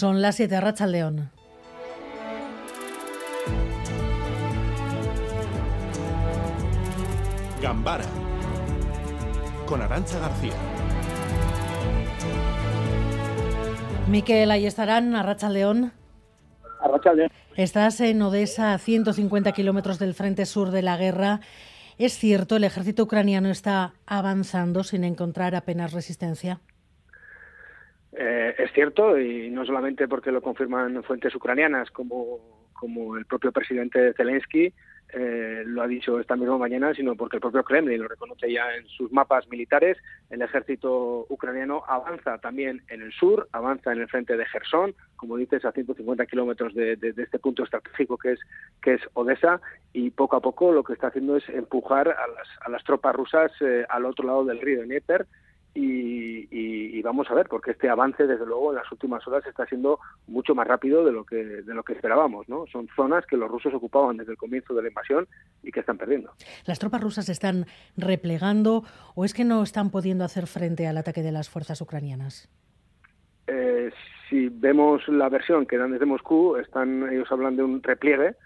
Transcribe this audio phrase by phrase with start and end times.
[0.00, 1.30] Son las 7 de León.
[7.60, 8.06] Gambara
[9.66, 10.54] con Arancha García.
[14.08, 15.92] Miquel, ahí estarán, Arracha León.
[17.14, 17.30] León.
[17.56, 21.40] Estás en Odessa, a 150 kilómetros del frente sur de la guerra.
[21.98, 26.62] ¿Es cierto, el ejército ucraniano está avanzando sin encontrar apenas resistencia?
[28.12, 33.52] Eh, es cierto, y no solamente porque lo confirman fuentes ucranianas como, como el propio
[33.52, 34.72] presidente Zelensky,
[35.12, 38.74] eh, lo ha dicho esta misma mañana, sino porque el propio Kremlin lo reconoce ya
[38.74, 39.98] en sus mapas militares.
[40.28, 45.36] El ejército ucraniano avanza también en el sur, avanza en el frente de Gerson, como
[45.36, 48.40] dices, a 150 kilómetros de, este punto estratégico que es,
[48.80, 49.60] que es Odessa,
[49.92, 53.14] y poco a poco lo que está haciendo es empujar a las, a las tropas
[53.14, 55.26] rusas eh, al otro lado del río Dnieper
[55.74, 59.98] y, vamos a ver, porque este avance, desde luego, en las últimas horas está siendo
[60.26, 62.66] mucho más rápido de lo que de lo que esperábamos, ¿no?
[62.70, 65.26] Son zonas que los rusos ocupaban desde el comienzo de la invasión
[65.62, 66.32] y que están perdiendo.
[66.66, 71.22] ¿Las tropas rusas están replegando o es que no están pudiendo hacer frente al ataque
[71.22, 72.48] de las fuerzas ucranianas?
[73.46, 73.90] Eh,
[74.28, 78.36] si vemos la versión que dan desde Moscú, están ellos hablan de un repliegue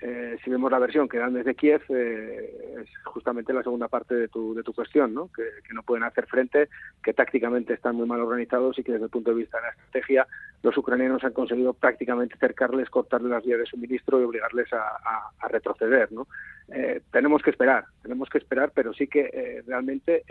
[0.00, 4.14] eh, si vemos la versión que dan desde Kiev, eh, es justamente la segunda parte
[4.14, 5.30] de tu, de tu cuestión, ¿no?
[5.32, 6.68] Que, no pueden hacer frente,
[7.02, 9.70] que tácticamente están muy mal organizados y que desde el punto de vista de la
[9.70, 10.26] estrategia
[10.62, 16.12] los ucranianos han conseguido prácticamente cercarles, cortarles las vías de suministro y obligarles a, retroceder.
[16.12, 16.28] ¿no?
[16.68, 20.24] Eh, tenemos que esperar, tenemos que esperar, pero sí que realmente,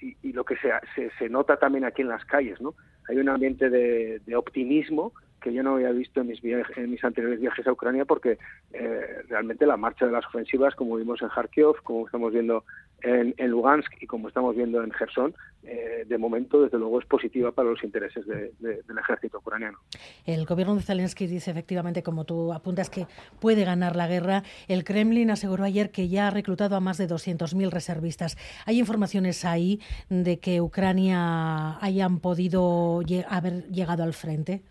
[0.00, 2.74] y, lo que se, se, nota también aquí en las calles, ¿no?
[3.08, 7.40] hay un ambiente de optimismo que yo no había visto en mis, en mis anteriores
[7.40, 8.38] viajes a Ucrania porque
[8.72, 12.64] eh, realmente la marcha de las ofensivas, como vimos en Kharkiv, como estamos viendo
[13.00, 17.52] en, Lugansk y como estamos viendo en Gerson, eh, de momento, desde luego, es positiva
[17.52, 19.78] para los intereses del ejército ucraniano.
[20.26, 23.06] El gobierno de Zelensky dice efectivamente, como tú apuntas, que
[23.40, 24.42] puede ganar la guerra.
[24.66, 28.36] El Kremlin aseguró ayer que ya ha reclutado a más de 200.000 reservistas.
[28.66, 34.62] ¿Hay informaciones ahí de que Ucrania hayan podido haber llegado al frente?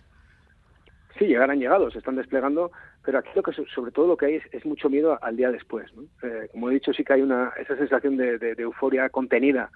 [1.18, 2.72] Sí, llegar han llegado, se están desplegando,
[3.04, 5.92] pero aquí lo que sobre todo lo que hay es, mucho miedo al día después.
[6.22, 9.72] Eh, como he dicho, sí que hay una esa sensación de, euforia contenida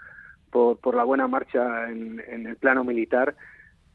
[0.52, 3.36] por, la buena marcha en, el plano militar,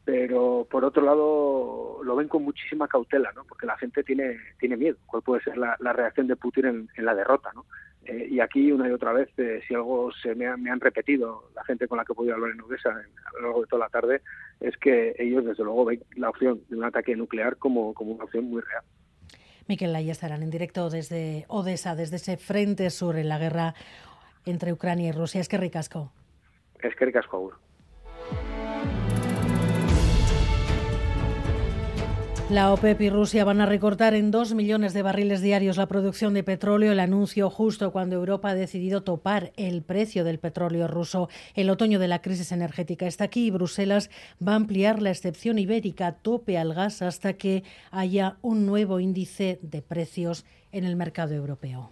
[0.04, 3.44] pero por otro lado lo ven con muchísima cautela, ¿no?
[3.44, 4.96] porque la gente tiene, tiene miedo.
[5.06, 7.50] ¿Cuál puede ser la, reacción de Putin en, en la derrota?
[7.54, 7.66] ¿no?
[8.06, 11.64] Eh, y aquí, una y otra vez, eh, si algo se me, han repetido la
[11.64, 13.88] gente con la que he podido hablar en Odessa a lo largo de toda la
[13.88, 14.22] tarde,
[14.60, 18.24] es que ellos, desde luego, ven la opción de un ataque nuclear como, como una
[18.24, 18.84] opción muy real.
[19.68, 23.74] Miquel, ahí estarán en directo desde Odessa, desde ese frente sur en la guerra
[24.44, 25.40] entre Ucrania y Rusia.
[25.40, 26.12] Es que ricasco.
[26.80, 27.65] Es que ricasco, Agur.
[32.48, 36.32] La OPEP y Rusia van a recortar en dos millones de barriles diarios la producción
[36.32, 36.92] de petróleo.
[36.92, 41.28] El anuncio justo cuando Europa ha decidido topar el precio del petróleo ruso.
[41.54, 45.58] El otoño de la crisis energética está aquí y Bruselas va a ampliar la excepción
[45.58, 51.34] ibérica tope al gas hasta que haya un nuevo índice de precios en el mercado
[51.34, 51.90] europeo.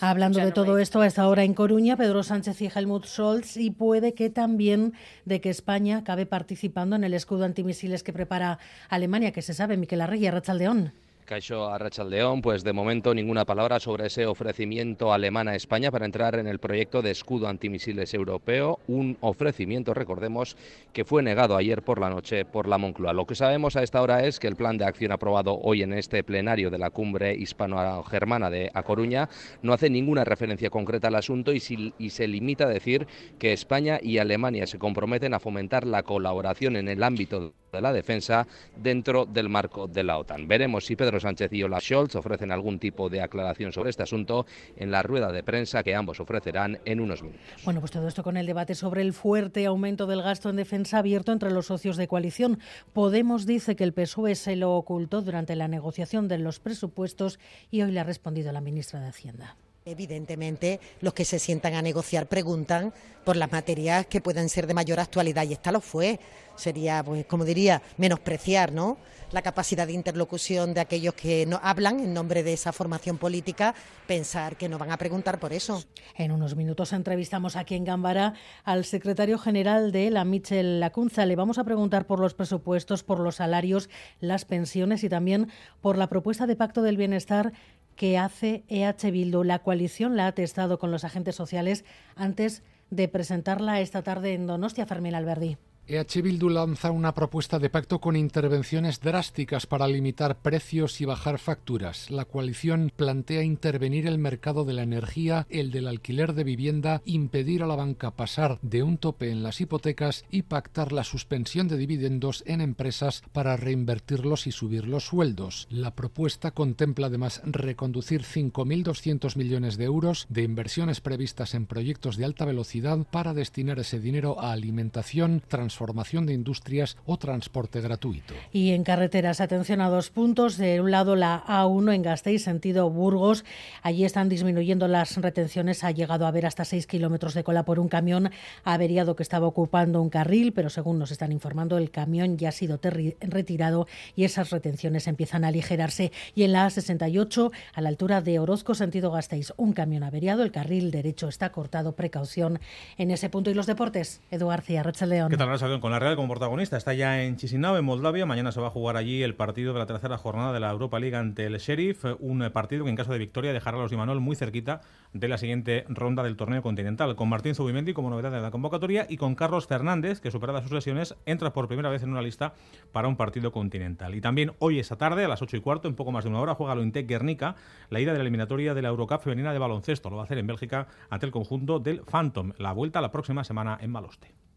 [0.00, 3.70] Hablando de todo esto a esta hora en Coruña, Pedro Sánchez y Helmut Scholz, y
[3.70, 8.58] puede que también de que España acabe participando en el escudo antimisiles que prepara
[8.88, 10.92] Alemania, que se sabe, Miquel Arrey, Rachaldeón.
[11.28, 16.36] Caixo Arrachaldeón, pues de momento ninguna palabra sobre ese ofrecimiento alemán a España para entrar
[16.36, 20.56] en el proyecto de escudo antimisiles europeo, un ofrecimiento, recordemos,
[20.94, 23.12] que fue negado ayer por la noche por la Moncloa.
[23.12, 25.92] Lo que sabemos a esta hora es que el plan de acción aprobado hoy en
[25.92, 29.28] este plenario de la cumbre hispano-germana de A Coruña
[29.60, 31.62] no hace ninguna referencia concreta al asunto y,
[31.98, 33.06] y se limita a decir
[33.38, 37.92] que España y Alemania se comprometen a fomentar la colaboración en el ámbito de la
[37.92, 38.46] defensa
[38.76, 40.48] dentro del marco de la OTAN.
[40.48, 44.46] Veremos si Pedro Sánchez y Olaf Scholz ofrecen algún tipo de aclaración sobre este asunto
[44.76, 47.42] en la rueda de prensa que ambos ofrecerán en unos minutos.
[47.64, 50.98] Bueno, pues todo esto con el debate sobre el fuerte aumento del gasto en defensa
[50.98, 52.58] abierto entre los socios de coalición.
[52.92, 57.38] Podemos dice que el PSOE se lo ocultó durante la negociación de los presupuestos
[57.70, 59.56] y hoy le ha respondido la ministra de Hacienda.
[59.88, 62.92] Evidentemente, los que se sientan a negociar preguntan
[63.24, 66.20] por las materias que pueden ser de mayor actualidad y esta lo fue.
[66.56, 68.98] Sería, pues, como diría, menospreciar, ¿no?
[69.32, 73.74] La capacidad de interlocución de aquellos que no hablan en nombre de esa formación política,
[74.06, 75.84] pensar que no van a preguntar por eso.
[76.16, 81.24] En unos minutos entrevistamos aquí en Gambara al secretario general de la Michel Lacunza.
[81.26, 83.88] Le vamos a preguntar por los presupuestos, por los salarios,
[84.20, 85.50] las pensiones y también
[85.80, 87.52] por la propuesta de pacto del bienestar
[87.98, 89.42] que hace EH Bildu.
[89.42, 91.84] La coalición la ha testado con los agentes sociales
[92.14, 95.58] antes de presentarla esta tarde en Donostia, Fermín Alberdi.
[95.90, 101.38] EH Bildu lanza una propuesta de pacto con intervenciones drásticas para limitar precios y bajar
[101.38, 102.10] facturas.
[102.10, 107.62] La coalición plantea intervenir el mercado de la energía, el del alquiler de vivienda, impedir
[107.62, 111.78] a la banca pasar de un tope en las hipotecas y pactar la suspensión de
[111.78, 115.68] dividendos en empresas para reinvertirlos y subir los sueldos.
[115.70, 122.26] La propuesta contempla además reconducir 5.200 millones de euros de inversiones previstas en proyectos de
[122.26, 128.34] alta velocidad para destinar ese dinero a alimentación, transporte formación de industrias o transporte gratuito.
[128.52, 130.58] Y en carreteras, atención a dos puntos.
[130.58, 133.44] De un lado, la A1 en Gasteiz, sentido Burgos.
[133.82, 135.84] Allí están disminuyendo las retenciones.
[135.84, 138.30] Ha llegado a haber hasta 6 kilómetros de cola por un camión
[138.64, 142.52] averiado que estaba ocupando un carril, pero según nos están informando, el camión ya ha
[142.52, 143.86] sido retirado
[144.16, 146.10] y esas retenciones empiezan a aligerarse.
[146.34, 150.42] Y en la A68, a la altura de Orozco, sentido Gasteiz, un camión averiado.
[150.42, 151.92] El carril derecho está cortado.
[151.92, 152.58] Precaución
[152.96, 153.50] en ese punto.
[153.50, 155.30] Y los deportes, Edu García, León.
[155.30, 155.48] ¿Qué tal,
[155.80, 156.78] con la Real como protagonista.
[156.78, 158.24] Está ya en Chisinau, en Moldavia.
[158.24, 160.98] Mañana se va a jugar allí el partido de la tercera jornada de la Europa
[160.98, 162.04] League ante el Sheriff.
[162.18, 164.80] Un partido que en caso de victoria dejará a los Imanol muy cerquita
[165.12, 167.14] de la siguiente ronda del torneo continental.
[167.16, 170.72] Con Martín Zubimendi como novedad de la convocatoria y con Carlos Fernández, que superada sus
[170.72, 172.54] lesiones, entra por primera vez en una lista
[172.90, 174.14] para un partido continental.
[174.14, 176.40] Y también hoy esa tarde, a las 8 y cuarto, en poco más de una
[176.40, 177.56] hora, juega Lointec Guernica,
[177.90, 180.08] la ida de la eliminatoria de la Eurocup femenina de baloncesto.
[180.08, 182.52] Lo va a hacer en Bélgica ante el conjunto del Phantom.
[182.58, 184.47] La vuelta la próxima semana en Maloste.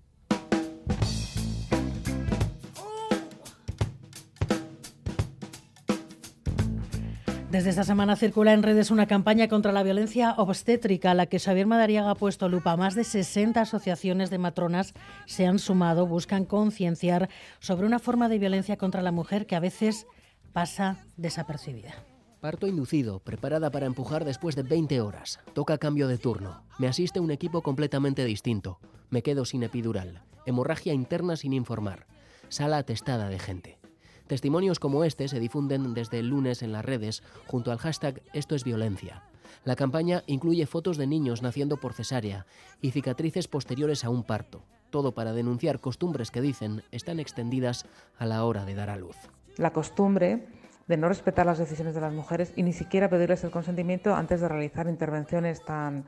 [7.51, 11.37] Desde esta semana circula en redes una campaña contra la violencia obstétrica a la que
[11.37, 12.77] Xavier Madariaga ha puesto lupa.
[12.77, 14.93] Más de 60 asociaciones de matronas
[15.25, 17.27] se han sumado, buscan concienciar
[17.59, 20.07] sobre una forma de violencia contra la mujer que a veces
[20.53, 21.93] pasa desapercibida.
[22.39, 25.41] Parto inducido, preparada para empujar después de 20 horas.
[25.53, 26.63] Toca cambio de turno.
[26.79, 28.79] Me asiste un equipo completamente distinto.
[29.09, 30.21] Me quedo sin epidural.
[30.45, 32.07] Hemorragia interna sin informar.
[32.47, 33.80] Sala atestada de gente.
[34.31, 38.55] Testimonios como este se difunden desde el lunes en las redes junto al hashtag Esto
[38.55, 39.23] es violencia.
[39.65, 42.45] La campaña incluye fotos de niños naciendo por cesárea
[42.79, 47.85] y cicatrices posteriores a un parto, todo para denunciar costumbres que dicen están extendidas
[48.17, 49.17] a la hora de dar a luz.
[49.57, 50.47] La costumbre
[50.87, 54.39] de no respetar las decisiones de las mujeres y ni siquiera pedirles el consentimiento antes
[54.39, 56.05] de realizar intervenciones tan,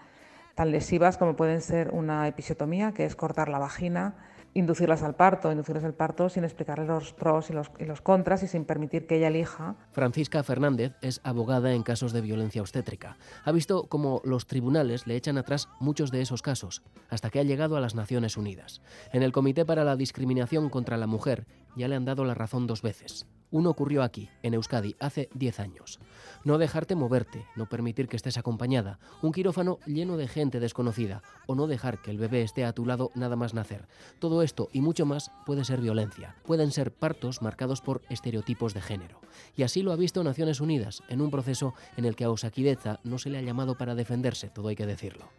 [0.55, 4.15] tan lesivas como pueden ser una episiotomía, que es cortar la vagina,
[4.53, 8.43] inducirlas al parto, inducirlas al parto sin explicarles los pros y los, y los, contras
[8.43, 9.75] y sin permitir que ella elija.
[9.91, 13.17] Francisca Fernández es abogada en casos de violencia obstétrica.
[13.43, 17.43] Ha visto cómo los tribunales le echan atrás muchos de esos casos, hasta que ha
[17.43, 18.81] llegado a las Naciones Unidas.
[19.11, 21.45] En el Comité para la Discriminación contra la Mujer
[21.75, 23.27] ya le han dado la razón dos veces.
[23.53, 25.99] Uno ocurrió aquí, en Euskadi, hace 10 años.
[26.43, 31.53] No dejarte moverte, no permitir que estés acompañada, un quirófano lleno de gente desconocida, o
[31.53, 33.87] no dejar que el bebé esté a tu lado nada más nacer.
[34.17, 36.35] Todo esto y mucho más puede ser violencia.
[36.47, 39.21] Pueden ser partos marcados por estereotipos de género.
[39.55, 43.01] Y así lo ha visto Naciones Unidas, en un proceso en el que a Osaquideza
[43.03, 45.29] no se le ha llamado para defenderse, todo hay que decirlo.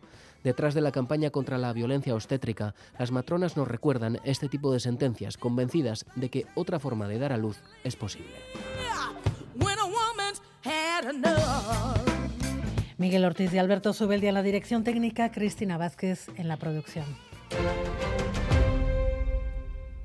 [0.45, 4.79] Detrás de la campaña contra la violencia obstétrica, las matronas nos recuerdan este tipo de
[4.79, 8.35] sentencias, convencidas de que otra forma de dar a luz es posible.
[12.99, 17.07] Miguel Ortiz y Alberto Zubeldia en la dirección técnica, Cristina Vázquez en la producción.